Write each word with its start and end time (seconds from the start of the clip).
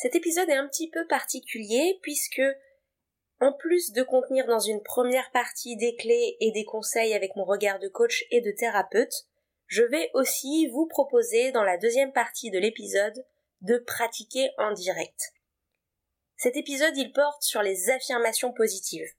Cet 0.00 0.14
épisode 0.14 0.48
est 0.48 0.56
un 0.56 0.66
petit 0.66 0.88
peu 0.88 1.06
particulier 1.06 1.98
puisque, 2.00 2.40
en 3.38 3.52
plus 3.52 3.92
de 3.92 4.02
contenir 4.02 4.46
dans 4.46 4.58
une 4.58 4.82
première 4.82 5.30
partie 5.30 5.76
des 5.76 5.94
clés 5.94 6.38
et 6.40 6.52
des 6.52 6.64
conseils 6.64 7.12
avec 7.12 7.36
mon 7.36 7.44
regard 7.44 7.78
de 7.78 7.88
coach 7.88 8.24
et 8.30 8.40
de 8.40 8.50
thérapeute, 8.50 9.12
je 9.66 9.82
vais 9.82 10.10
aussi 10.14 10.68
vous 10.68 10.86
proposer 10.86 11.52
dans 11.52 11.64
la 11.64 11.76
deuxième 11.76 12.14
partie 12.14 12.50
de 12.50 12.58
l'épisode 12.58 13.26
de 13.60 13.76
pratiquer 13.76 14.48
en 14.56 14.72
direct. 14.72 15.34
Cet 16.38 16.56
épisode, 16.56 16.96
il 16.96 17.12
porte 17.12 17.42
sur 17.42 17.60
les 17.60 17.90
affirmations 17.90 18.54
positives. 18.54 19.12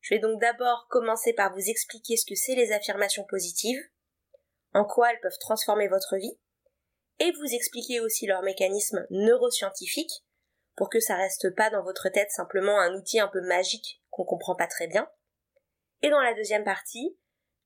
Je 0.00 0.16
vais 0.16 0.20
donc 0.20 0.40
d'abord 0.40 0.88
commencer 0.90 1.34
par 1.34 1.54
vous 1.54 1.70
expliquer 1.70 2.16
ce 2.16 2.26
que 2.26 2.34
c'est 2.34 2.56
les 2.56 2.72
affirmations 2.72 3.24
positives, 3.30 3.80
en 4.74 4.84
quoi 4.84 5.12
elles 5.12 5.20
peuvent 5.20 5.38
transformer 5.38 5.86
votre 5.86 6.16
vie, 6.16 6.36
et 7.18 7.32
vous 7.32 7.54
expliquer 7.54 8.00
aussi 8.00 8.26
leur 8.26 8.42
mécanisme 8.42 9.06
neuroscientifique 9.10 10.24
pour 10.76 10.90
que 10.90 11.00
ça 11.00 11.16
reste 11.16 11.54
pas 11.54 11.70
dans 11.70 11.82
votre 11.82 12.08
tête 12.10 12.30
simplement 12.30 12.78
un 12.78 12.94
outil 12.94 13.18
un 13.18 13.28
peu 13.28 13.40
magique 13.40 14.02
qu'on 14.10 14.24
comprend 14.24 14.54
pas 14.54 14.66
très 14.66 14.86
bien. 14.86 15.08
Et 16.02 16.10
dans 16.10 16.20
la 16.20 16.34
deuxième 16.34 16.64
partie, 16.64 17.18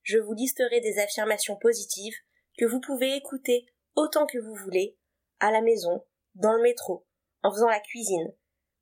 je 0.02 0.18
vous 0.18 0.32
listerai 0.32 0.80
des 0.80 0.98
affirmations 0.98 1.56
positives 1.56 2.16
que 2.58 2.64
vous 2.64 2.80
pouvez 2.80 3.16
écouter 3.16 3.66
autant 3.96 4.26
que 4.26 4.38
vous 4.38 4.54
voulez, 4.54 4.96
à 5.40 5.50
la 5.50 5.60
maison, 5.60 6.06
dans 6.34 6.52
le 6.52 6.62
métro, 6.62 7.06
en 7.42 7.52
faisant 7.52 7.68
la 7.68 7.80
cuisine, 7.80 8.32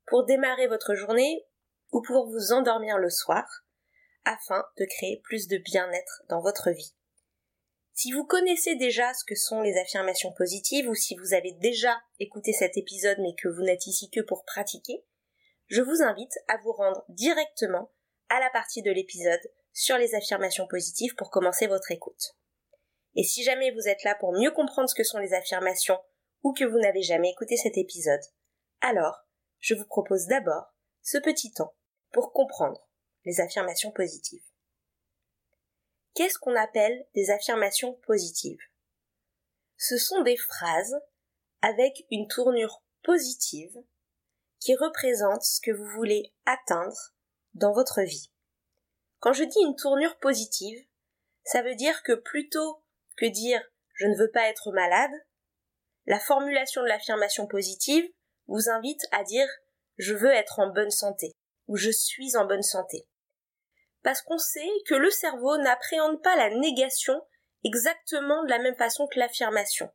pour 0.05 0.25
démarrer 0.25 0.67
votre 0.67 0.93
journée 0.93 1.45
ou 1.91 2.01
pour 2.01 2.29
vous 2.29 2.51
endormir 2.51 2.97
le 2.97 3.09
soir, 3.09 3.45
afin 4.25 4.63
de 4.77 4.85
créer 4.85 5.21
plus 5.23 5.47
de 5.47 5.57
bien-être 5.57 6.23
dans 6.29 6.41
votre 6.41 6.69
vie. 6.69 6.93
Si 8.01 8.13
vous 8.13 8.23
connaissez 8.23 8.75
déjà 8.75 9.13
ce 9.13 9.25
que 9.25 9.35
sont 9.35 9.59
les 9.59 9.77
affirmations 9.77 10.31
positives 10.31 10.87
ou 10.87 10.95
si 10.95 11.17
vous 11.17 11.33
avez 11.33 11.51
déjà 11.51 12.01
écouté 12.21 12.53
cet 12.53 12.77
épisode 12.77 13.17
mais 13.19 13.35
que 13.37 13.49
vous 13.49 13.61
n'êtes 13.61 13.87
ici 13.87 14.09
que 14.09 14.21
pour 14.21 14.45
pratiquer, 14.45 15.03
je 15.67 15.81
vous 15.81 16.01
invite 16.01 16.31
à 16.47 16.55
vous 16.63 16.71
rendre 16.71 17.03
directement 17.09 17.91
à 18.29 18.39
la 18.39 18.49
partie 18.51 18.81
de 18.83 18.89
l'épisode 18.89 19.41
sur 19.73 19.97
les 19.97 20.15
affirmations 20.15 20.65
positives 20.65 21.13
pour 21.15 21.29
commencer 21.29 21.67
votre 21.67 21.91
écoute. 21.91 22.37
Et 23.15 23.23
si 23.23 23.43
jamais 23.43 23.71
vous 23.71 23.89
êtes 23.89 24.05
là 24.05 24.15
pour 24.15 24.31
mieux 24.31 24.51
comprendre 24.51 24.89
ce 24.89 24.95
que 24.95 25.03
sont 25.03 25.19
les 25.19 25.33
affirmations 25.33 25.99
ou 26.43 26.53
que 26.53 26.63
vous 26.63 26.79
n'avez 26.79 27.01
jamais 27.01 27.31
écouté 27.31 27.57
cet 27.57 27.77
épisode, 27.77 28.23
alors 28.79 29.27
je 29.59 29.73
vous 29.73 29.85
propose 29.85 30.27
d'abord 30.27 30.73
ce 31.01 31.17
petit 31.17 31.51
temps 31.51 31.75
pour 32.13 32.31
comprendre 32.31 32.79
les 33.25 33.41
affirmations 33.41 33.91
positives. 33.91 34.48
Qu'est-ce 36.19 36.37
qu'on 36.37 36.57
appelle 36.57 37.07
des 37.15 37.31
affirmations 37.31 37.93
positives? 38.05 38.59
Ce 39.77 39.97
sont 39.97 40.21
des 40.21 40.35
phrases 40.35 40.97
avec 41.61 42.05
une 42.11 42.27
tournure 42.27 42.83
positive 43.03 43.73
qui 44.59 44.75
représentent 44.75 45.45
ce 45.45 45.61
que 45.61 45.71
vous 45.71 45.87
voulez 45.95 46.33
atteindre 46.45 47.13
dans 47.53 47.71
votre 47.71 48.01
vie. 48.01 48.33
Quand 49.19 49.31
je 49.31 49.45
dis 49.45 49.61
une 49.65 49.77
tournure 49.77 50.17
positive, 50.17 50.85
ça 51.45 51.61
veut 51.61 51.75
dire 51.75 52.03
que 52.03 52.15
plutôt 52.15 52.83
que 53.15 53.25
dire 53.25 53.63
je 53.93 54.07
ne 54.07 54.17
veux 54.17 54.29
pas 54.29 54.49
être 54.49 54.73
malade, 54.73 55.25
la 56.05 56.19
formulation 56.19 56.81
de 56.81 56.87
l'affirmation 56.87 57.47
positive 57.47 58.03
vous 58.47 58.67
invite 58.69 59.03
à 59.13 59.23
dire 59.23 59.47
je 59.95 60.13
veux 60.13 60.33
être 60.33 60.59
en 60.59 60.67
bonne 60.73 60.91
santé 60.91 61.31
ou 61.67 61.77
je 61.77 61.91
suis 61.91 62.35
en 62.35 62.45
bonne 62.45 62.61
santé 62.61 63.07
parce 64.03 64.21
qu'on 64.21 64.37
sait 64.37 64.69
que 64.85 64.95
le 64.95 65.09
cerveau 65.09 65.57
n'appréhende 65.57 66.21
pas 66.21 66.35
la 66.35 66.49
négation 66.49 67.21
exactement 67.63 68.43
de 68.43 68.49
la 68.49 68.59
même 68.59 68.77
façon 68.77 69.07
que 69.07 69.19
l'affirmation. 69.19 69.91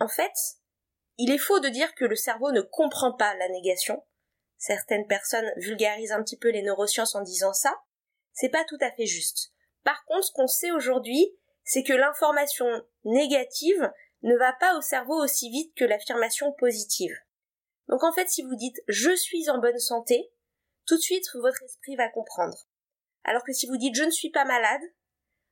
En 0.00 0.08
fait, 0.08 0.32
il 1.18 1.32
est 1.32 1.38
faux 1.38 1.60
de 1.60 1.68
dire 1.68 1.94
que 1.94 2.04
le 2.04 2.16
cerveau 2.16 2.52
ne 2.52 2.60
comprend 2.60 3.12
pas 3.12 3.34
la 3.34 3.48
négation. 3.48 4.04
Certaines 4.56 5.06
personnes 5.06 5.50
vulgarisent 5.56 6.12
un 6.12 6.22
petit 6.22 6.38
peu 6.38 6.50
les 6.50 6.62
neurosciences 6.62 7.14
en 7.14 7.22
disant 7.22 7.52
ça. 7.52 7.80
C'est 8.32 8.48
pas 8.48 8.64
tout 8.64 8.78
à 8.80 8.92
fait 8.92 9.06
juste. 9.06 9.52
Par 9.84 10.04
contre, 10.04 10.26
ce 10.26 10.32
qu'on 10.32 10.46
sait 10.46 10.70
aujourd'hui, 10.70 11.36
c'est 11.64 11.82
que 11.82 11.92
l'information 11.92 12.66
négative 13.04 13.90
ne 14.22 14.36
va 14.36 14.52
pas 14.54 14.76
au 14.76 14.80
cerveau 14.80 15.22
aussi 15.22 15.50
vite 15.50 15.74
que 15.76 15.84
l'affirmation 15.84 16.52
positive. 16.52 17.14
Donc 17.88 18.04
en 18.04 18.12
fait, 18.12 18.28
si 18.28 18.42
vous 18.42 18.54
dites 18.54 18.80
je 18.88 19.14
suis 19.14 19.50
en 19.50 19.58
bonne 19.58 19.78
santé, 19.78 20.30
tout 20.86 20.96
de 20.96 21.02
suite 21.02 21.24
votre 21.34 21.62
esprit 21.62 21.96
va 21.96 22.08
comprendre. 22.08 22.67
Alors 23.24 23.44
que 23.44 23.52
si 23.52 23.66
vous 23.66 23.76
dites 23.76 23.94
je 23.94 24.04
ne 24.04 24.10
suis 24.10 24.30
pas 24.30 24.44
malade, 24.44 24.82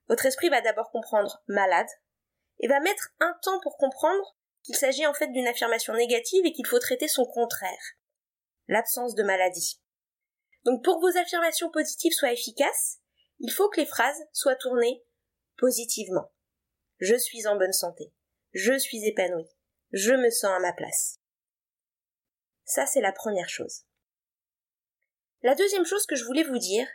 votre 0.09 0.27
esprit 0.27 0.49
va 0.49 0.61
d'abord 0.61 0.91
comprendre 0.91 1.43
malade 1.49 1.89
et 2.61 2.69
va 2.69 2.81
mettre 2.81 3.11
un 3.21 3.35
temps 3.43 3.61
pour 3.61 3.77
comprendre 3.77 4.37
qu'il 4.63 4.77
s'agit 4.77 5.07
en 5.07 5.15
fait 5.15 5.29
d'une 5.29 5.47
affirmation 5.47 5.95
négative 5.95 6.45
et 6.45 6.53
qu'il 6.53 6.67
faut 6.67 6.79
traiter 6.79 7.09
son 7.09 7.25
contraire, 7.25 7.95
l'absence 8.69 9.15
de 9.15 9.23
maladie. 9.23 9.81
Donc 10.65 10.83
pour 10.83 10.97
que 10.97 11.13
vos 11.13 11.19
affirmations 11.19 11.71
positives 11.71 12.13
soient 12.13 12.33
efficaces, 12.33 12.99
il 13.39 13.53
faut 13.53 13.69
que 13.69 13.81
les 13.81 13.87
phrases 13.87 14.23
soient 14.33 14.57
tournées 14.57 15.05
positivement. 15.59 16.33
Je 16.99 17.15
suis 17.15 17.47
en 17.47 17.57
bonne 17.57 17.73
santé. 17.73 18.13
Je 18.53 18.77
suis 18.79 19.07
épanouie. 19.07 19.49
Je 19.93 20.13
me 20.13 20.31
sens 20.31 20.51
à 20.51 20.59
ma 20.59 20.73
place. 20.73 21.21
Ça, 22.65 22.87
c'est 22.87 23.01
la 23.01 23.13
première 23.13 23.49
chose. 23.49 23.85
La 25.43 25.55
deuxième 25.55 25.85
chose 25.85 26.07
que 26.07 26.17
je 26.17 26.25
voulais 26.25 26.43
vous 26.43 26.59
dire, 26.59 26.89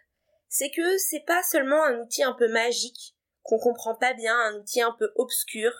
c'est 0.51 0.69
que 0.69 0.97
c'est 0.97 1.23
pas 1.25 1.41
seulement 1.44 1.81
un 1.85 1.97
outil 2.01 2.23
un 2.23 2.34
peu 2.34 2.50
magique, 2.50 3.16
qu'on 3.41 3.57
comprend 3.57 3.95
pas 3.95 4.13
bien, 4.13 4.38
un 4.38 4.56
outil 4.56 4.81
un 4.81 4.91
peu 4.91 5.09
obscur, 5.16 5.72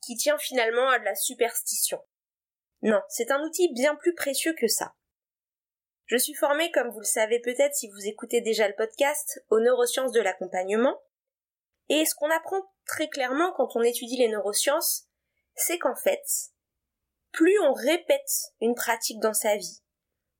qui 0.00 0.16
tient 0.16 0.38
finalement 0.38 0.88
à 0.88 1.00
de 1.00 1.04
la 1.04 1.16
superstition. 1.16 2.00
Non, 2.82 3.02
c'est 3.08 3.32
un 3.32 3.42
outil 3.42 3.72
bien 3.74 3.96
plus 3.96 4.14
précieux 4.14 4.54
que 4.54 4.68
ça. 4.68 4.94
Je 6.06 6.16
suis 6.16 6.34
formée, 6.34 6.70
comme 6.70 6.90
vous 6.90 7.00
le 7.00 7.04
savez 7.04 7.40
peut-être 7.40 7.74
si 7.74 7.90
vous 7.90 8.06
écoutez 8.06 8.40
déjà 8.40 8.68
le 8.68 8.76
podcast, 8.76 9.44
aux 9.50 9.58
neurosciences 9.58 10.12
de 10.12 10.20
l'accompagnement. 10.20 11.02
Et 11.88 12.06
ce 12.06 12.14
qu'on 12.14 12.30
apprend 12.30 12.72
très 12.86 13.08
clairement 13.08 13.52
quand 13.52 13.74
on 13.74 13.82
étudie 13.82 14.16
les 14.16 14.28
neurosciences, 14.28 15.08
c'est 15.56 15.78
qu'en 15.78 15.96
fait, 15.96 16.24
plus 17.32 17.58
on 17.60 17.72
répète 17.72 18.52
une 18.60 18.76
pratique 18.76 19.18
dans 19.18 19.34
sa 19.34 19.56
vie, 19.56 19.82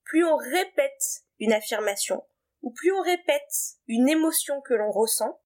plus 0.04 0.24
on 0.24 0.36
répète 0.36 1.24
une 1.40 1.52
affirmation, 1.52 2.24
ou 2.62 2.72
plus 2.72 2.92
on 2.92 3.02
répète 3.02 3.78
une 3.86 4.08
émotion 4.08 4.60
que 4.60 4.74
l'on 4.74 4.90
ressent, 4.90 5.40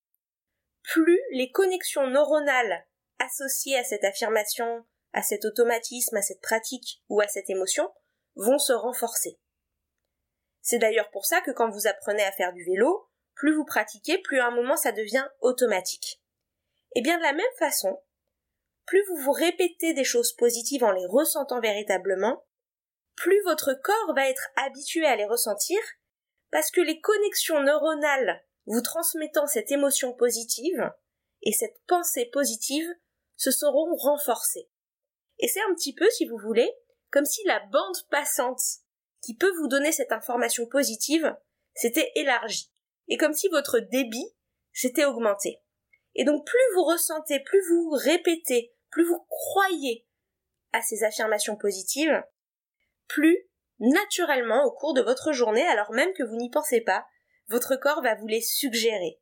plus 0.82 1.20
les 1.32 1.50
connexions 1.50 2.06
neuronales 2.06 2.86
associées 3.18 3.78
à 3.78 3.84
cette 3.84 4.04
affirmation, 4.04 4.84
à 5.12 5.22
cet 5.22 5.44
automatisme, 5.44 6.16
à 6.16 6.22
cette 6.22 6.40
pratique 6.40 7.02
ou 7.08 7.20
à 7.20 7.28
cette 7.28 7.48
émotion 7.48 7.92
vont 8.36 8.58
se 8.58 8.72
renforcer. 8.72 9.38
C'est 10.60 10.78
d'ailleurs 10.78 11.10
pour 11.10 11.26
ça 11.26 11.40
que 11.40 11.50
quand 11.50 11.70
vous 11.70 11.86
apprenez 11.86 12.22
à 12.22 12.32
faire 12.32 12.52
du 12.52 12.64
vélo, 12.64 13.08
plus 13.34 13.54
vous 13.54 13.64
pratiquez, 13.64 14.18
plus 14.18 14.40
à 14.40 14.46
un 14.46 14.50
moment 14.50 14.76
ça 14.76 14.92
devient 14.92 15.26
automatique. 15.40 16.22
Et 16.94 17.02
bien 17.02 17.18
de 17.18 17.22
la 17.22 17.32
même 17.32 17.44
façon, 17.58 18.00
plus 18.86 19.02
vous 19.08 19.16
vous 19.16 19.32
répétez 19.32 19.94
des 19.94 20.04
choses 20.04 20.32
positives 20.32 20.84
en 20.84 20.92
les 20.92 21.06
ressentant 21.06 21.60
véritablement, 21.60 22.44
plus 23.16 23.40
votre 23.44 23.74
corps 23.74 24.14
va 24.14 24.28
être 24.28 24.48
habitué 24.56 25.06
à 25.06 25.16
les 25.16 25.26
ressentir 25.26 25.78
parce 26.54 26.70
que 26.70 26.80
les 26.80 27.00
connexions 27.00 27.60
neuronales 27.64 28.40
vous 28.66 28.80
transmettant 28.80 29.48
cette 29.48 29.72
émotion 29.72 30.12
positive 30.12 30.88
et 31.42 31.50
cette 31.50 31.82
pensée 31.88 32.26
positive 32.26 32.88
se 33.36 33.50
seront 33.50 33.96
renforcées. 33.96 34.70
Et 35.40 35.48
c'est 35.48 35.62
un 35.62 35.74
petit 35.74 35.96
peu, 35.96 36.08
si 36.10 36.26
vous 36.26 36.38
voulez, 36.38 36.72
comme 37.10 37.24
si 37.24 37.42
la 37.44 37.58
bande 37.72 37.96
passante 38.08 38.62
qui 39.20 39.34
peut 39.34 39.50
vous 39.56 39.66
donner 39.66 39.90
cette 39.90 40.12
information 40.12 40.66
positive 40.66 41.36
s'était 41.74 42.12
élargie, 42.14 42.70
et 43.08 43.16
comme 43.16 43.34
si 43.34 43.48
votre 43.48 43.80
débit 43.80 44.32
s'était 44.72 45.06
augmenté. 45.06 45.60
Et 46.14 46.22
donc 46.22 46.46
plus 46.46 46.74
vous 46.76 46.84
ressentez, 46.84 47.40
plus 47.40 47.68
vous 47.68 47.90
répétez, 47.90 48.72
plus 48.90 49.04
vous 49.04 49.26
croyez 49.28 50.06
à 50.70 50.82
ces 50.82 51.02
affirmations 51.02 51.56
positives, 51.56 52.22
plus 53.08 53.50
naturellement 53.78 54.64
au 54.64 54.72
cours 54.72 54.94
de 54.94 55.02
votre 55.02 55.32
journée 55.32 55.66
alors 55.66 55.92
même 55.92 56.12
que 56.14 56.22
vous 56.22 56.36
n'y 56.36 56.50
pensez 56.50 56.80
pas, 56.80 57.06
votre 57.48 57.76
corps 57.76 58.02
va 58.02 58.14
vous 58.14 58.26
les 58.26 58.40
suggérer. 58.40 59.20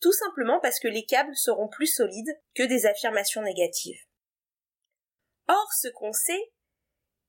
Tout 0.00 0.12
simplement 0.12 0.60
parce 0.60 0.80
que 0.80 0.88
les 0.88 1.06
câbles 1.06 1.36
seront 1.36 1.68
plus 1.68 1.86
solides 1.86 2.38
que 2.54 2.62
des 2.62 2.86
affirmations 2.86 3.42
négatives. 3.42 4.00
Or, 5.48 5.72
ce 5.80 5.88
qu'on 5.88 6.12
sait, 6.12 6.52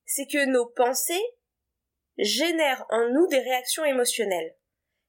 c'est 0.05 0.27
que 0.27 0.45
nos 0.45 0.65
pensées 0.65 1.23
génère 2.17 2.85
en 2.89 3.09
nous 3.09 3.27
des 3.27 3.39
réactions 3.39 3.85
émotionnelles. 3.85 4.55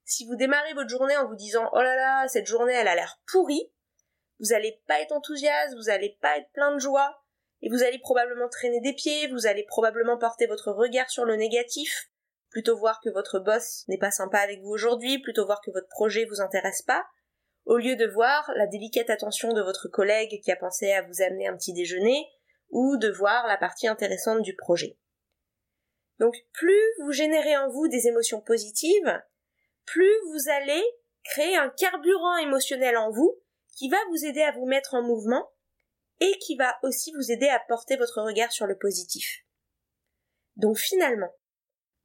Si 0.05 0.27
vous 0.27 0.37
démarrez 0.37 0.75
votre 0.75 0.89
journée 0.89 1.17
en 1.17 1.27
vous 1.27 1.35
disant 1.35 1.69
oh 1.73 1.83
là 1.83 1.97
là, 1.97 2.29
cette 2.29 2.47
journée 2.47 2.73
elle 2.73 2.89
a 2.89 2.95
l'air 2.95 3.21
pourrie, 3.27 3.73
vous 4.39 4.53
allez 4.53 4.81
pas 4.87 5.01
être 5.01 5.13
enthousiaste, 5.13 5.75
vous 5.77 5.89
allez 5.89 6.17
pas 6.21 6.39
être 6.39 6.51
plein 6.53 6.75
de 6.75 6.79
joie, 6.79 7.25
et 7.63 7.71
vous 7.71 7.83
allez 7.83 7.99
probablement 7.99 8.49
traîner 8.49 8.81
des 8.81 8.93
pieds, 8.93 9.29
vous 9.29 9.47
allez 9.47 9.65
probablement 9.65 10.19
porter 10.19 10.47
votre 10.47 10.73
regard 10.73 11.11
sur 11.11 11.25
le 11.25 11.37
négatif, 11.37 12.11
plutôt 12.51 12.77
voir 12.77 13.01
que 13.03 13.11
votre 13.11 13.39
boss 13.39 13.85
n'est 13.89 13.99
pas 13.99 14.11
sympa 14.11 14.39
avec 14.39 14.61
vous 14.61 14.71
aujourd'hui, 14.71 15.21
plutôt 15.21 15.47
voir 15.47 15.61
que 15.61 15.71
votre 15.71 15.89
projet 15.89 16.25
vous 16.27 16.41
intéresse 16.41 16.83
pas, 16.83 17.05
au 17.65 17.79
lieu 17.79 17.97
de 17.97 18.07
voir 18.07 18.51
la 18.57 18.67
délicate 18.67 19.11
attention 19.11 19.53
de 19.53 19.63
votre 19.63 19.89
collègue 19.89 20.41
qui 20.43 20.53
a 20.53 20.57
pensé 20.57 20.93
à 20.93 21.03
vous 21.03 21.23
amener 21.23 21.49
un 21.49 21.57
petit 21.57 21.73
déjeuner, 21.73 22.27
ou 22.71 22.97
de 22.97 23.11
voir 23.11 23.47
la 23.47 23.57
partie 23.57 23.89
intéressante 23.89 24.43
du 24.43 24.55
projet. 24.55 24.99
Donc 26.19 26.35
plus 26.53 26.83
vous 27.03 27.13
générez 27.13 27.57
en 27.57 27.69
vous 27.69 27.89
des 27.89 28.07
émotions 28.07 28.41
positives, 28.41 29.23
plus 29.85 30.13
vous 30.31 30.51
allez 30.51 30.83
créer 31.25 31.57
un 31.57 31.71
carburant 31.71 32.37
émotionnel 32.37 32.97
en 32.97 33.11
vous 33.11 33.39
qui 33.77 33.89
va 33.89 33.99
vous 34.11 34.25
aider 34.25 34.43
à 34.43 34.53
vous 34.53 34.67
mettre 34.67 34.95
en 34.95 35.03
mouvement 35.03 35.51
et 36.21 36.39
qui 36.39 36.57
va 36.57 36.79
aussi 36.83 37.13
vous 37.13 37.31
aider 37.31 37.49
à 37.49 37.63
porter 37.69 37.97
votre 37.97 38.23
regard 38.23 38.53
sur 38.53 38.67
le 38.67 38.79
positif. 38.79 39.45
Donc 40.57 40.79
finalement, 40.79 41.33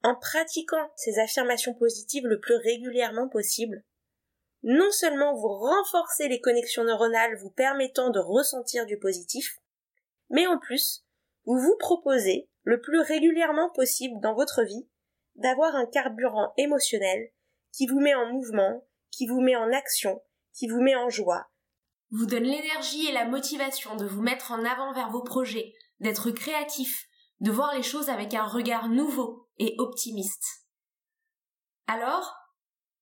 en 0.03 0.15
pratiquant 0.15 0.91
ces 0.95 1.19
affirmations 1.19 1.73
positives 1.73 2.27
le 2.27 2.39
plus 2.39 2.55
régulièrement 2.55 3.29
possible, 3.29 3.83
non 4.63 4.91
seulement 4.91 5.33
vous 5.33 5.47
renforcez 5.47 6.27
les 6.27 6.41
connexions 6.41 6.83
neuronales 6.83 7.37
vous 7.37 7.49
permettant 7.49 8.09
de 8.09 8.19
ressentir 8.19 8.85
du 8.85 8.97
positif, 8.99 9.59
mais 10.29 10.47
en 10.47 10.59
plus, 10.59 11.05
vous 11.45 11.57
vous 11.57 11.77
proposez 11.79 12.49
le 12.63 12.79
plus 12.79 12.99
régulièrement 12.99 13.69
possible 13.71 14.19
dans 14.21 14.35
votre 14.35 14.63
vie 14.63 14.87
d'avoir 15.35 15.75
un 15.75 15.85
carburant 15.85 16.53
émotionnel 16.57 17.31
qui 17.71 17.87
vous 17.87 17.99
met 17.99 18.13
en 18.13 18.27
mouvement, 18.27 18.85
qui 19.09 19.27
vous 19.27 19.41
met 19.41 19.55
en 19.55 19.71
action, 19.71 20.21
qui 20.53 20.67
vous 20.67 20.81
met 20.81 20.95
en 20.95 21.09
joie, 21.09 21.50
vous 22.11 22.25
donne 22.25 22.43
l'énergie 22.43 23.07
et 23.07 23.13
la 23.13 23.25
motivation 23.25 23.95
de 23.95 24.05
vous 24.05 24.21
mettre 24.21 24.51
en 24.51 24.65
avant 24.65 24.93
vers 24.93 25.09
vos 25.09 25.23
projets, 25.23 25.73
d'être 25.99 26.31
créatif, 26.31 27.07
de 27.39 27.51
voir 27.51 27.73
les 27.73 27.83
choses 27.83 28.09
avec 28.09 28.33
un 28.33 28.45
regard 28.45 28.89
nouveau 28.89 29.49
et 29.57 29.75
optimiste. 29.77 30.67
Alors, 31.87 32.35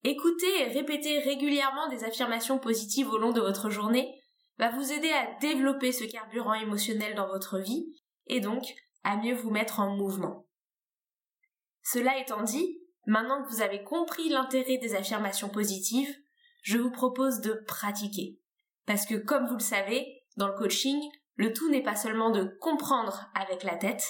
écouter 0.04 0.62
et 0.62 0.72
répéter 0.72 1.20
régulièrement 1.20 1.90
des 1.90 2.04
affirmations 2.04 2.60
positives 2.60 3.10
au 3.10 3.18
long 3.18 3.32
de 3.32 3.42
votre 3.42 3.70
journée 3.70 4.16
va 4.58 4.70
vous 4.70 4.92
aider 4.92 5.10
à 5.10 5.38
développer 5.40 5.92
ce 5.92 6.04
carburant 6.04 6.54
émotionnel 6.54 7.16
dans 7.16 7.28
votre 7.28 7.60
vie 7.60 7.94
et 8.28 8.40
donc 8.40 8.64
à 9.04 9.18
mieux 9.18 9.36
vous 9.36 9.50
mettre 9.50 9.80
en 9.80 9.96
mouvement. 9.96 10.46
Cela 11.82 12.20
étant 12.20 12.44
dit, 12.44 12.80
maintenant 13.08 13.44
que 13.44 13.50
vous 13.50 13.62
avez 13.62 13.84
compris 13.84 14.30
l'intérêt 14.30 14.78
des 14.78 14.96
affirmations 14.96 15.50
positives, 15.50 16.14
je 16.62 16.78
vous 16.78 16.92
propose 16.92 17.40
de 17.40 17.54
pratiquer. 17.66 18.40
Parce 18.90 19.06
que 19.06 19.14
comme 19.14 19.46
vous 19.46 19.54
le 19.54 19.60
savez, 19.60 20.24
dans 20.36 20.48
le 20.48 20.56
coaching, 20.56 21.00
le 21.36 21.54
tout 21.54 21.70
n'est 21.70 21.84
pas 21.84 21.96
seulement 21.96 22.32
de 22.32 22.58
comprendre 22.60 23.30
avec 23.36 23.62
la 23.62 23.76
tête, 23.76 24.04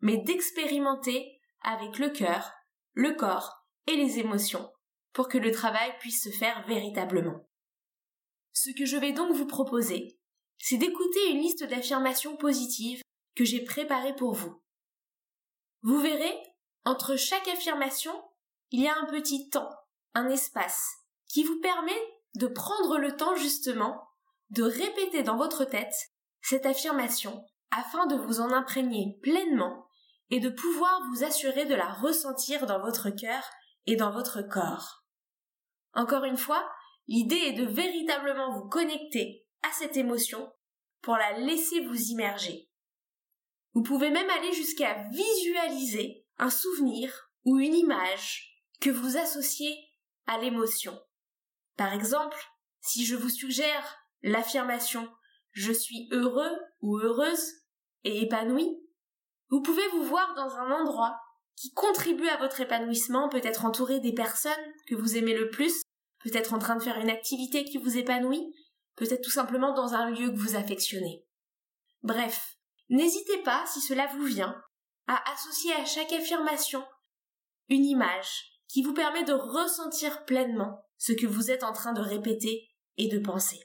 mais 0.00 0.16
d'expérimenter 0.16 1.40
avec 1.60 2.00
le 2.00 2.10
cœur, 2.10 2.52
le 2.94 3.14
corps 3.14 3.64
et 3.86 3.94
les 3.94 4.18
émotions 4.18 4.68
pour 5.12 5.28
que 5.28 5.38
le 5.38 5.52
travail 5.52 5.96
puisse 6.00 6.24
se 6.24 6.36
faire 6.36 6.66
véritablement. 6.66 7.46
Ce 8.52 8.70
que 8.70 8.84
je 8.84 8.96
vais 8.96 9.12
donc 9.12 9.32
vous 9.36 9.46
proposer, 9.46 10.18
c'est 10.58 10.78
d'écouter 10.78 11.30
une 11.30 11.38
liste 11.38 11.62
d'affirmations 11.62 12.36
positives 12.36 13.02
que 13.36 13.44
j'ai 13.44 13.62
préparées 13.62 14.16
pour 14.16 14.34
vous. 14.34 14.60
Vous 15.82 16.00
verrez, 16.00 16.36
entre 16.84 17.14
chaque 17.14 17.46
affirmation, 17.46 18.12
il 18.72 18.82
y 18.82 18.88
a 18.88 18.98
un 18.98 19.06
petit 19.06 19.48
temps, 19.48 19.70
un 20.14 20.28
espace, 20.28 20.90
qui 21.28 21.44
vous 21.44 21.60
permet 21.60 22.02
de 22.34 22.48
prendre 22.48 22.98
le 22.98 23.14
temps 23.14 23.36
justement 23.36 24.10
de 24.50 24.62
répéter 24.62 25.22
dans 25.22 25.36
votre 25.36 25.64
tête 25.64 25.94
cette 26.40 26.66
affirmation 26.66 27.44
afin 27.70 28.06
de 28.06 28.16
vous 28.16 28.40
en 28.40 28.50
imprégner 28.52 29.18
pleinement 29.22 29.86
et 30.30 30.40
de 30.40 30.48
pouvoir 30.48 31.00
vous 31.08 31.24
assurer 31.24 31.64
de 31.66 31.74
la 31.74 31.92
ressentir 31.92 32.66
dans 32.66 32.80
votre 32.80 33.10
cœur 33.10 33.42
et 33.86 33.96
dans 33.96 34.10
votre 34.10 34.42
corps. 34.42 35.04
Encore 35.92 36.24
une 36.24 36.36
fois, 36.36 36.68
l'idée 37.06 37.36
est 37.36 37.52
de 37.52 37.64
véritablement 37.64 38.52
vous 38.52 38.68
connecter 38.68 39.46
à 39.62 39.72
cette 39.72 39.96
émotion 39.96 40.52
pour 41.02 41.16
la 41.16 41.38
laisser 41.38 41.80
vous 41.80 42.00
immerger. 42.10 42.68
Vous 43.74 43.82
pouvez 43.82 44.10
même 44.10 44.30
aller 44.30 44.52
jusqu'à 44.52 44.94
visualiser 45.10 46.26
un 46.38 46.50
souvenir 46.50 47.30
ou 47.44 47.58
une 47.58 47.74
image 47.74 48.62
que 48.80 48.90
vous 48.90 49.16
associez 49.16 49.76
à 50.26 50.38
l'émotion. 50.38 50.98
Par 51.76 51.92
exemple, 51.92 52.38
si 52.80 53.04
je 53.04 53.16
vous 53.16 53.28
suggère 53.28 54.03
l'affirmation 54.24 55.08
je 55.52 55.72
suis 55.72 56.08
heureux 56.10 56.50
ou 56.80 56.98
heureuse 56.98 57.52
et 58.02 58.22
épanoui, 58.22 58.68
vous 59.50 59.62
pouvez 59.62 59.86
vous 59.92 60.02
voir 60.02 60.34
dans 60.34 60.56
un 60.56 60.72
endroit 60.72 61.16
qui 61.56 61.72
contribue 61.72 62.28
à 62.28 62.38
votre 62.38 62.60
épanouissement, 62.60 63.28
peut-être 63.28 63.64
entouré 63.64 64.00
des 64.00 64.12
personnes 64.12 64.52
que 64.88 64.96
vous 64.96 65.16
aimez 65.16 65.34
le 65.34 65.48
plus, 65.50 65.82
peut-être 66.18 66.54
en 66.54 66.58
train 66.58 66.74
de 66.74 66.82
faire 66.82 66.98
une 66.98 67.10
activité 67.10 67.64
qui 67.64 67.78
vous 67.78 67.96
épanouit, 67.96 68.52
peut-être 68.96 69.22
tout 69.22 69.30
simplement 69.30 69.72
dans 69.72 69.94
un 69.94 70.10
lieu 70.10 70.30
que 70.30 70.36
vous 70.36 70.56
affectionnez. 70.56 71.24
Bref, 72.02 72.56
n'hésitez 72.88 73.38
pas, 73.42 73.64
si 73.66 73.80
cela 73.80 74.08
vous 74.08 74.24
vient, 74.24 74.60
à 75.06 75.32
associer 75.32 75.72
à 75.74 75.84
chaque 75.84 76.12
affirmation 76.12 76.84
une 77.68 77.84
image 77.84 78.50
qui 78.66 78.82
vous 78.82 78.94
permet 78.94 79.22
de 79.22 79.32
ressentir 79.32 80.24
pleinement 80.24 80.84
ce 80.98 81.12
que 81.12 81.26
vous 81.26 81.52
êtes 81.52 81.62
en 81.62 81.72
train 81.72 81.92
de 81.92 82.00
répéter 82.00 82.68
et 82.96 83.08
de 83.08 83.18
penser. 83.18 83.60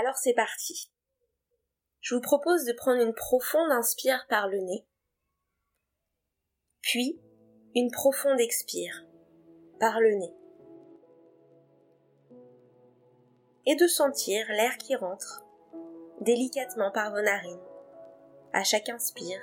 Alors 0.00 0.16
c'est 0.16 0.32
parti. 0.32 0.90
Je 2.00 2.14
vous 2.14 2.22
propose 2.22 2.64
de 2.64 2.72
prendre 2.72 3.02
une 3.02 3.12
profonde 3.12 3.70
inspire 3.70 4.24
par 4.30 4.48
le 4.48 4.56
nez, 4.56 4.86
puis 6.80 7.20
une 7.74 7.90
profonde 7.90 8.40
expire 8.40 9.04
par 9.78 10.00
le 10.00 10.14
nez, 10.14 10.34
et 13.66 13.76
de 13.76 13.86
sentir 13.86 14.46
l'air 14.48 14.78
qui 14.78 14.96
rentre 14.96 15.44
délicatement 16.22 16.90
par 16.90 17.10
vos 17.10 17.20
narines 17.20 17.60
à 18.54 18.64
chaque 18.64 18.88
inspire 18.88 19.42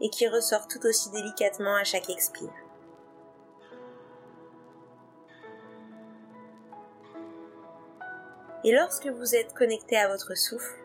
et 0.00 0.10
qui 0.10 0.26
ressort 0.26 0.66
tout 0.66 0.84
aussi 0.86 1.08
délicatement 1.12 1.76
à 1.76 1.84
chaque 1.84 2.10
expire. 2.10 2.59
Et 8.62 8.72
lorsque 8.72 9.06
vous 9.06 9.34
êtes 9.34 9.54
connecté 9.54 9.96
à 9.96 10.08
votre 10.08 10.36
souffle, 10.36 10.76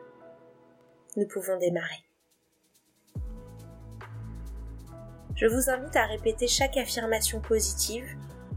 nous 1.17 1.27
pouvons 1.27 1.57
démarrer. 1.57 2.05
Je 5.35 5.45
vous 5.47 5.69
invite 5.69 5.95
à 5.97 6.05
répéter 6.05 6.47
chaque 6.47 6.77
affirmation 6.77 7.41
positive 7.41 8.07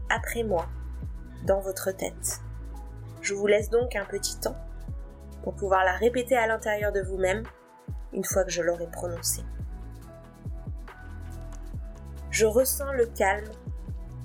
après 0.09 0.43
moi, 0.43 0.69
dans 1.45 1.59
votre 1.59 1.91
tête. 1.91 2.39
Je 3.21 3.33
vous 3.33 3.47
laisse 3.47 3.69
donc 3.69 3.97
un 3.97 4.05
petit 4.05 4.39
temps 4.39 4.55
pour 5.43 5.53
pouvoir 5.53 5.83
la 5.83 5.97
répéter 5.97 6.37
à 6.37 6.47
l'intérieur 6.47 6.93
de 6.93 7.01
vous-même 7.01 7.43
une 8.13 8.23
fois 8.23 8.45
que 8.45 8.51
je 8.51 8.61
l'aurai 8.61 8.87
prononcée. 8.87 9.43
Je 12.31 12.45
ressens 12.45 12.93
le 12.93 13.05
calme 13.07 13.51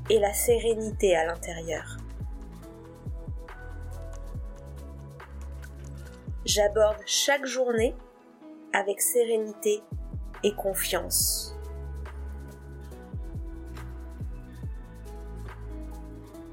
et 0.09 0.21
la 0.21 0.33
sérénité 0.33 1.17
à 1.17 1.27
l'intérieur. 1.27 1.97
J'aborde 6.55 7.03
chaque 7.05 7.47
journée 7.47 7.97
avec 8.73 9.01
sérénité 9.01 9.83
et 10.45 10.55
confiance. 10.55 11.57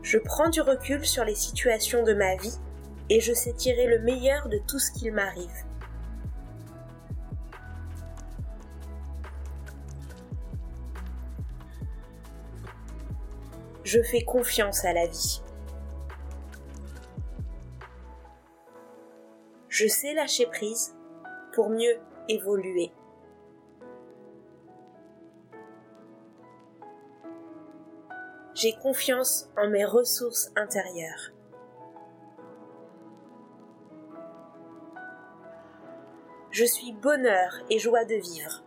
Je 0.01 0.17
prends 0.17 0.49
du 0.49 0.59
recul 0.59 1.05
sur 1.05 1.23
les 1.23 1.35
situations 1.35 2.03
de 2.03 2.15
ma 2.15 2.35
vie 2.37 2.57
et 3.11 3.19
je 3.19 3.31
sais 3.31 3.53
tirer 3.53 3.85
le 3.85 3.99
meilleur 3.99 4.49
de 4.49 4.57
tout 4.57 4.79
ce 4.79 4.89
qu'il 4.89 5.13
m'arrive. 5.13 5.65
Je 13.83 14.01
fais 14.01 14.23
confiance 14.23 14.83
à 14.83 14.93
la 14.93 15.05
vie. 15.05 15.43
Je 19.81 19.87
sais 19.87 20.13
lâcher 20.13 20.45
prise 20.45 20.95
pour 21.53 21.71
mieux 21.71 21.97
évoluer. 22.29 22.91
J'ai 28.53 28.73
confiance 28.73 29.49
en 29.57 29.69
mes 29.69 29.83
ressources 29.83 30.51
intérieures. 30.55 31.31
Je 36.51 36.65
suis 36.65 36.93
bonheur 36.93 37.51
et 37.71 37.79
joie 37.79 38.05
de 38.05 38.17
vivre. 38.17 38.63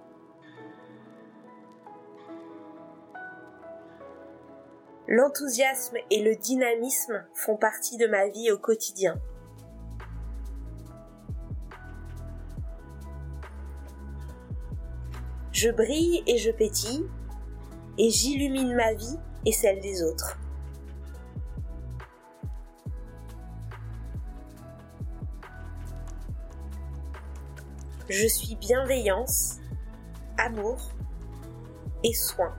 L'enthousiasme 5.07 5.99
et 6.11 6.25
le 6.25 6.35
dynamisme 6.35 7.25
font 7.35 7.57
partie 7.57 7.99
de 7.99 8.09
ma 8.09 8.27
vie 8.27 8.51
au 8.51 8.59
quotidien. 8.59 9.23
Je 15.65 15.71
brille 15.71 16.23
et 16.27 16.37
je 16.37 16.51
pétille, 16.51 17.07
et 17.97 18.11
j'illumine 18.11 18.75
ma 18.75 18.93
vie 18.93 19.17
et 19.47 19.53
celle 19.53 19.81
des 19.81 20.03
autres. 20.03 20.37
Je 28.11 28.27
suis 28.27 28.57
bienveillance, 28.57 29.57
amour 30.37 30.91
et 32.03 32.13
soin, 32.13 32.55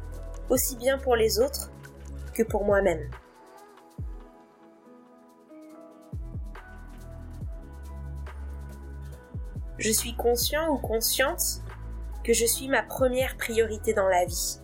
aussi 0.50 0.76
bien 0.76 0.98
pour 0.98 1.16
les 1.16 1.38
autres 1.38 1.72
que 2.34 2.42
pour 2.42 2.66
moi-même. 2.66 3.08
Je 9.78 9.92
suis 9.92 10.16
conscient 10.16 10.74
ou 10.74 10.80
consciente 10.80 11.62
que 12.26 12.34
je 12.34 12.46
suis 12.46 12.68
ma 12.68 12.82
première 12.82 13.38
priorité 13.38 13.94
dans 13.94 14.08
la 14.08 14.26
vie. 14.26 14.60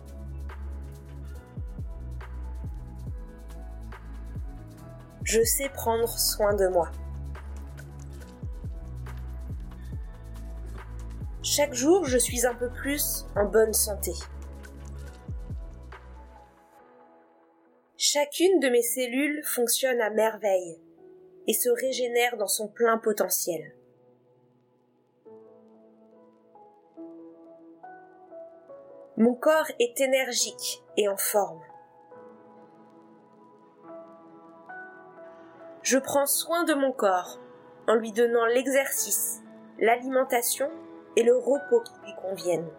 Je 5.22 5.42
sais 5.44 5.68
prendre 5.68 6.08
soin 6.08 6.54
de 6.54 6.66
moi. 6.66 6.90
Chaque 11.44 11.72
jour, 11.72 12.04
je 12.04 12.18
suis 12.18 12.44
un 12.46 12.54
peu 12.54 12.68
plus 12.68 13.26
en 13.36 13.44
bonne 13.44 13.72
santé. 13.72 14.12
Chacune 17.96 18.58
de 18.58 18.70
mes 18.70 18.82
cellules 18.82 19.42
fonctionne 19.44 20.00
à 20.00 20.10
merveille 20.10 20.80
et 21.46 21.52
se 21.52 21.68
régénère 21.70 22.36
dans 22.36 22.48
son 22.48 22.66
plein 22.66 22.98
potentiel. 22.98 23.76
Mon 29.18 29.34
corps 29.34 29.70
est 29.78 30.00
énergique 30.00 30.82
et 30.96 31.06
en 31.06 31.18
forme. 31.18 31.60
Je 35.82 35.98
prends 35.98 36.26
soin 36.26 36.64
de 36.64 36.72
mon 36.72 36.92
corps 36.92 37.38
en 37.88 37.94
lui 37.94 38.12
donnant 38.12 38.46
l'exercice, 38.46 39.42
l'alimentation 39.78 40.70
et 41.16 41.22
le 41.24 41.36
repos 41.36 41.82
qui 41.82 41.92
lui 42.06 42.14
conviennent. 42.22 42.70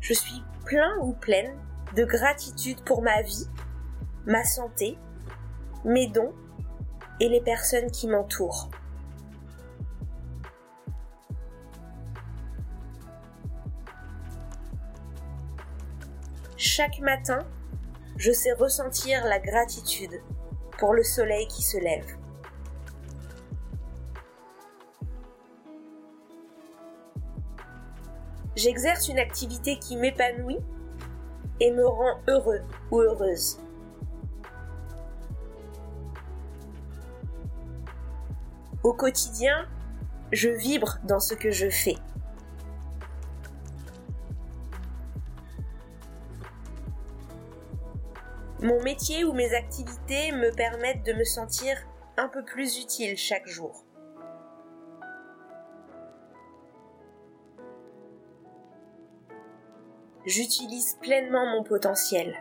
Je 0.00 0.12
suis 0.12 0.42
plein 0.66 0.98
ou 0.98 1.14
pleine 1.14 1.58
de 1.94 2.04
gratitude 2.04 2.84
pour 2.84 3.00
ma 3.00 3.22
vie, 3.22 3.46
ma 4.26 4.44
santé, 4.44 4.98
mes 5.86 6.06
dons 6.08 6.34
et 7.18 7.30
les 7.30 7.40
personnes 7.40 7.90
qui 7.90 8.08
m'entourent. 8.08 8.68
Chaque 16.76 17.00
matin, 17.00 17.38
je 18.18 18.30
sais 18.32 18.52
ressentir 18.52 19.24
la 19.24 19.38
gratitude 19.38 20.20
pour 20.76 20.92
le 20.92 21.02
soleil 21.02 21.48
qui 21.48 21.62
se 21.62 21.78
lève. 21.78 22.18
J'exerce 28.56 29.08
une 29.08 29.18
activité 29.18 29.78
qui 29.78 29.96
m'épanouit 29.96 30.58
et 31.60 31.72
me 31.72 31.86
rend 31.86 32.20
heureux 32.28 32.60
ou 32.90 33.00
heureuse. 33.00 33.58
Au 38.82 38.92
quotidien, 38.92 39.66
je 40.30 40.50
vibre 40.50 40.98
dans 41.04 41.20
ce 41.20 41.32
que 41.32 41.50
je 41.50 41.70
fais. 41.70 41.96
Mon 48.66 48.82
métier 48.82 49.22
ou 49.22 49.32
mes 49.32 49.54
activités 49.54 50.32
me 50.32 50.50
permettent 50.50 51.06
de 51.06 51.12
me 51.12 51.22
sentir 51.22 51.76
un 52.16 52.26
peu 52.26 52.42
plus 52.44 52.80
utile 52.80 53.16
chaque 53.16 53.46
jour. 53.46 53.84
J'utilise 60.24 60.98
pleinement 61.00 61.46
mon 61.46 61.62
potentiel. 61.62 62.34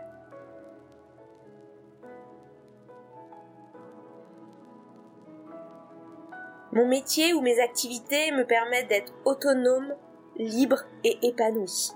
Mon 6.72 6.88
métier 6.88 7.36
ou 7.36 7.42
mes 7.42 7.60
activités 7.60 8.32
me 8.32 8.48
permettent 8.48 8.90
d'être 8.90 9.14
autonome, 9.26 9.94
libre 10.38 10.86
et 11.04 11.20
épanoui. 11.22 11.92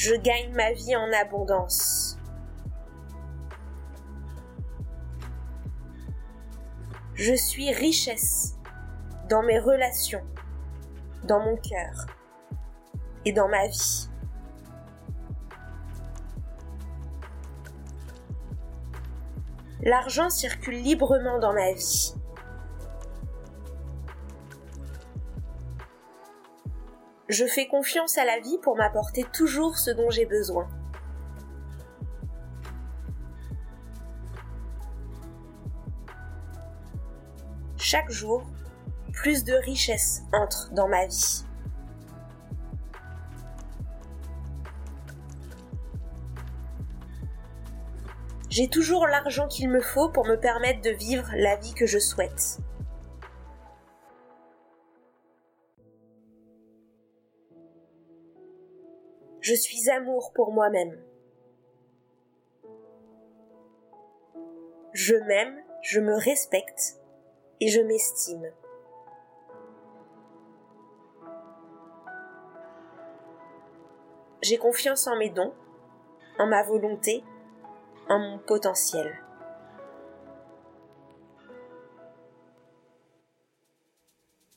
Je 0.00 0.14
gagne 0.14 0.50
ma 0.54 0.72
vie 0.72 0.96
en 0.96 1.12
abondance. 1.12 2.16
Je 7.12 7.34
suis 7.34 7.70
richesse 7.70 8.56
dans 9.28 9.42
mes 9.42 9.58
relations, 9.58 10.24
dans 11.24 11.40
mon 11.40 11.54
cœur 11.56 12.06
et 13.26 13.32
dans 13.32 13.48
ma 13.48 13.66
vie. 13.66 14.08
L'argent 19.82 20.30
circule 20.30 20.76
librement 20.76 21.38
dans 21.38 21.52
ma 21.52 21.74
vie. 21.74 22.14
Je 27.30 27.44
fais 27.46 27.68
confiance 27.68 28.18
à 28.18 28.24
la 28.24 28.40
vie 28.40 28.58
pour 28.60 28.76
m'apporter 28.76 29.24
toujours 29.32 29.78
ce 29.78 29.92
dont 29.92 30.10
j'ai 30.10 30.26
besoin. 30.26 30.68
Chaque 37.76 38.10
jour, 38.10 38.42
plus 39.12 39.44
de 39.44 39.52
richesse 39.52 40.22
entre 40.32 40.74
dans 40.74 40.88
ma 40.88 41.06
vie. 41.06 41.44
J'ai 48.48 48.66
toujours 48.66 49.06
l'argent 49.06 49.46
qu'il 49.46 49.70
me 49.70 49.80
faut 49.80 50.08
pour 50.08 50.26
me 50.26 50.34
permettre 50.34 50.80
de 50.80 50.90
vivre 50.90 51.30
la 51.36 51.54
vie 51.54 51.74
que 51.74 51.86
je 51.86 52.00
souhaite. 52.00 52.58
Je 59.50 59.56
suis 59.56 59.90
amour 59.90 60.32
pour 60.32 60.52
moi-même. 60.52 60.96
Je 64.92 65.16
m'aime, 65.16 65.60
je 65.82 65.98
me 65.98 66.14
respecte 66.14 67.00
et 67.58 67.66
je 67.66 67.80
m'estime. 67.80 68.48
J'ai 74.40 74.56
confiance 74.56 75.08
en 75.08 75.16
mes 75.16 75.30
dons, 75.30 75.52
en 76.38 76.46
ma 76.46 76.62
volonté, 76.62 77.24
en 78.08 78.20
mon 78.20 78.38
potentiel. 78.38 79.18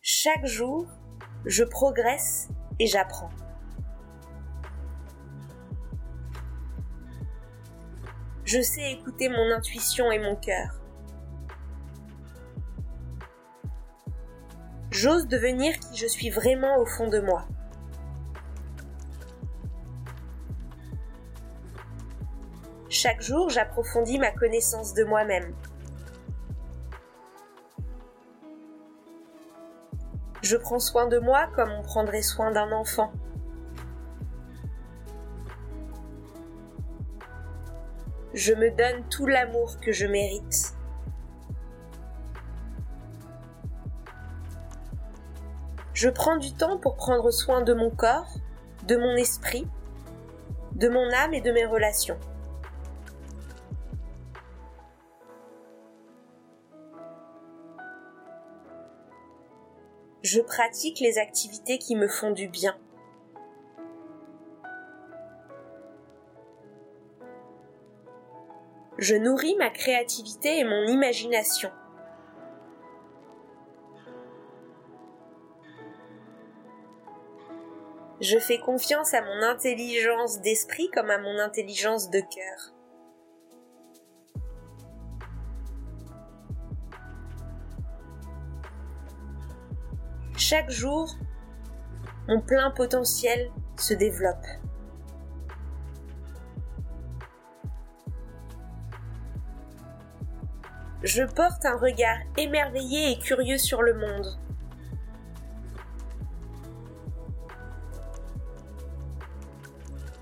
Chaque 0.01 0.45
jour, 0.45 0.85
je 1.47 1.63
progresse 1.63 2.49
et 2.77 2.85
j'apprends. 2.85 3.31
Je 8.53 8.61
sais 8.61 8.91
écouter 8.91 9.29
mon 9.29 9.51
intuition 9.51 10.11
et 10.11 10.19
mon 10.19 10.35
cœur. 10.35 10.79
J'ose 14.91 15.27
devenir 15.27 15.79
qui 15.79 15.97
je 15.97 16.05
suis 16.05 16.29
vraiment 16.29 16.77
au 16.77 16.85
fond 16.85 17.07
de 17.07 17.19
moi. 17.19 17.47
Chaque 22.89 23.23
jour, 23.23 23.49
j'approfondis 23.49 24.19
ma 24.19 24.29
connaissance 24.29 24.93
de 24.93 25.03
moi-même. 25.03 25.55
Je 30.43 30.57
prends 30.57 30.77
soin 30.77 31.07
de 31.07 31.17
moi 31.17 31.47
comme 31.55 31.71
on 31.71 31.81
prendrait 31.81 32.21
soin 32.21 32.51
d'un 32.51 32.71
enfant. 32.71 33.11
Je 38.33 38.53
me 38.53 38.71
donne 38.71 39.07
tout 39.09 39.27
l'amour 39.27 39.79
que 39.79 39.91
je 39.91 40.07
mérite. 40.07 40.73
Je 45.93 46.09
prends 46.09 46.37
du 46.37 46.51
temps 46.53 46.79
pour 46.79 46.95
prendre 46.95 47.29
soin 47.29 47.61
de 47.61 47.73
mon 47.73 47.91
corps, 47.91 48.33
de 48.87 48.97
mon 48.97 49.15
esprit, 49.15 49.67
de 50.73 50.89
mon 50.89 51.11
âme 51.13 51.35
et 51.35 51.41
de 51.41 51.51
mes 51.51 51.65
relations. 51.65 52.19
Je 60.23 60.41
pratique 60.41 60.99
les 60.99 61.19
activités 61.19 61.77
qui 61.77 61.95
me 61.95 62.07
font 62.07 62.31
du 62.31 62.47
bien. 62.47 62.75
Je 69.03 69.15
nourris 69.15 69.57
ma 69.57 69.69
créativité 69.69 70.59
et 70.59 70.63
mon 70.63 70.87
imagination. 70.87 71.69
Je 78.21 78.39
fais 78.39 78.59
confiance 78.59 79.13
à 79.13 79.21
mon 79.21 79.43
intelligence 79.43 80.39
d'esprit 80.39 80.89
comme 80.93 81.09
à 81.09 81.17
mon 81.17 81.37
intelligence 81.39 82.09
de 82.11 82.21
cœur. 82.21 82.73
Chaque 90.37 90.69
jour, 90.69 91.13
mon 92.29 92.39
plein 92.39 92.71
potentiel 92.71 93.51
se 93.75 93.93
développe. 93.93 94.45
Je 101.03 101.23
porte 101.23 101.65
un 101.65 101.75
regard 101.75 102.19
émerveillé 102.37 103.11
et 103.11 103.19
curieux 103.19 103.57
sur 103.57 103.81
le 103.81 103.93
monde. 103.93 104.39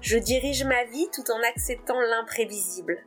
Je 0.01 0.17
dirige 0.17 0.63
ma 0.63 0.83
vie 0.85 1.07
tout 1.13 1.29
en 1.31 1.39
acceptant 1.47 1.99
l'imprévisible. 2.01 2.97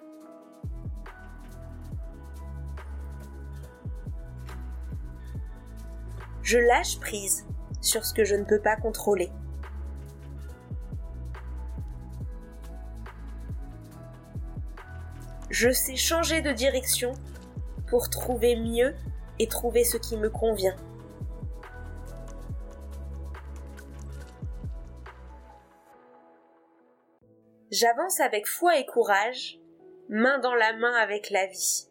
Je 6.42 6.58
lâche 6.58 7.00
prise 7.00 7.44
sur 7.80 8.06
ce 8.06 8.14
que 8.14 8.22
je 8.22 8.36
ne 8.36 8.44
peux 8.44 8.60
pas 8.60 8.76
contrôler. 8.76 9.32
Je 15.50 15.72
sais 15.72 15.96
changer 15.96 16.40
de 16.40 16.52
direction 16.52 17.14
pour 17.86 18.10
trouver 18.10 18.56
mieux 18.56 18.94
et 19.38 19.48
trouver 19.48 19.84
ce 19.84 19.96
qui 19.96 20.16
me 20.16 20.30
convient. 20.30 20.76
J'avance 27.70 28.20
avec 28.20 28.46
foi 28.46 28.78
et 28.78 28.86
courage, 28.86 29.58
main 30.08 30.38
dans 30.38 30.54
la 30.54 30.76
main 30.76 30.94
avec 30.94 31.30
la 31.30 31.46
vie. 31.46 31.88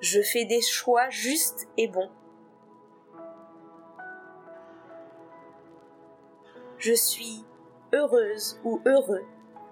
Je 0.00 0.20
fais 0.20 0.44
des 0.44 0.60
choix 0.60 1.08
justes 1.10 1.66
et 1.76 1.88
bons. 1.88 2.10
Je 6.78 6.92
suis 6.92 7.44
heureuse 7.92 8.60
ou 8.64 8.80
heureux 8.86 9.24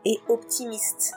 et 0.05 0.19
optimiste. 0.29 1.15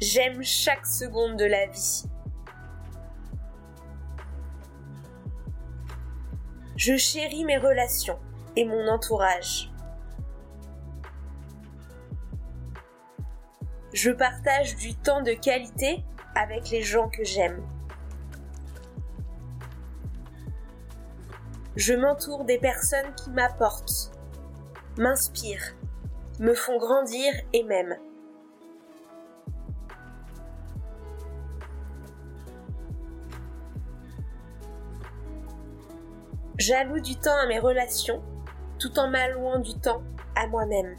J'aime 0.00 0.42
chaque 0.42 0.86
seconde 0.86 1.36
de 1.36 1.44
la 1.44 1.66
vie. 1.66 2.04
Je 6.76 6.96
chéris 6.96 7.44
mes 7.44 7.56
relations 7.56 8.18
et 8.56 8.64
mon 8.64 8.88
entourage. 8.88 9.70
Je 13.92 14.10
partage 14.10 14.74
du 14.76 14.94
temps 14.94 15.22
de 15.22 15.32
qualité 15.32 16.04
avec 16.34 16.70
les 16.70 16.82
gens 16.82 17.08
que 17.08 17.22
j'aime. 17.22 17.62
Je 21.76 21.92
m'entoure 21.92 22.44
des 22.44 22.58
personnes 22.58 23.12
qui 23.16 23.30
m'apportent, 23.30 24.12
m'inspirent, 24.96 25.74
me 26.38 26.54
font 26.54 26.78
grandir 26.78 27.32
et 27.52 27.64
m'aiment. 27.64 27.98
J'alloue 36.58 37.00
du 37.00 37.16
temps 37.16 37.36
à 37.36 37.46
mes 37.46 37.58
relations 37.58 38.22
tout 38.78 38.96
en 39.00 39.10
m'allouant 39.10 39.58
du 39.58 39.74
temps 39.74 40.02
à 40.36 40.46
moi-même. 40.46 40.94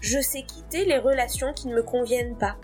Je 0.00 0.20
sais 0.20 0.42
quitter 0.42 0.84
les 0.84 0.98
relations 0.98 1.52
qui 1.52 1.66
ne 1.66 1.74
me 1.74 1.82
conviennent 1.82 2.38
pas. 2.38 2.56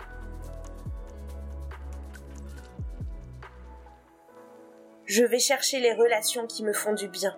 Je 5.07 5.23
vais 5.23 5.39
chercher 5.39 5.79
les 5.79 5.93
relations 5.93 6.45
qui 6.45 6.63
me 6.63 6.73
font 6.73 6.93
du 6.93 7.07
bien. 7.07 7.35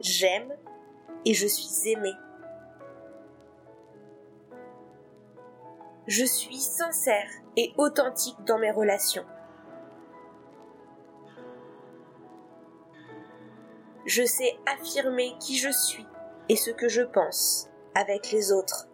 J'aime 0.00 0.54
et 1.24 1.32
je 1.32 1.46
suis 1.46 1.90
aimée. 1.90 2.14
je 6.10 6.24
suis 6.24 6.58
sincère 6.58 7.30
et 7.56 7.72
authentique 7.76 8.42
dans 8.44 8.58
mes 8.58 8.72
relations. 8.72 9.24
Je 14.06 14.24
sais 14.24 14.58
affirmer 14.66 15.36
qui 15.38 15.56
je 15.56 15.70
suis 15.70 16.06
et 16.48 16.56
ce 16.56 16.72
que 16.72 16.88
je 16.88 17.02
pense 17.02 17.68
avec 17.94 18.32
les 18.32 18.50
autres. 18.50 18.89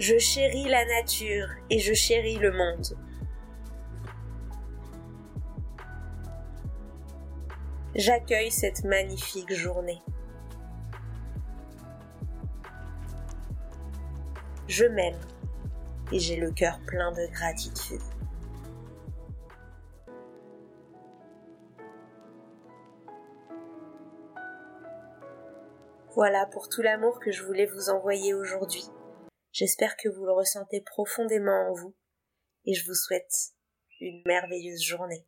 Je 0.00 0.16
chéris 0.16 0.64
la 0.64 0.86
nature 0.86 1.48
et 1.68 1.78
je 1.78 1.92
chéris 1.92 2.38
le 2.38 2.52
monde. 2.52 2.96
J'accueille 7.94 8.50
cette 8.50 8.82
magnifique 8.84 9.52
journée. 9.52 10.00
Je 14.68 14.86
m'aime 14.86 15.20
et 16.12 16.18
j'ai 16.18 16.36
le 16.36 16.50
cœur 16.50 16.80
plein 16.86 17.12
de 17.12 17.26
gratitude. 17.34 18.00
Voilà 26.14 26.46
pour 26.46 26.70
tout 26.70 26.80
l'amour 26.80 27.20
que 27.20 27.30
je 27.30 27.44
voulais 27.44 27.66
vous 27.66 27.90
envoyer 27.90 28.32
aujourd'hui. 28.32 28.88
J'espère 29.52 29.96
que 29.96 30.08
vous 30.08 30.24
le 30.24 30.32
ressentez 30.32 30.80
profondément 30.80 31.70
en 31.70 31.74
vous 31.74 31.96
et 32.64 32.74
je 32.74 32.86
vous 32.86 32.94
souhaite 32.94 33.32
une 34.00 34.22
merveilleuse 34.24 34.82
journée. 34.82 35.26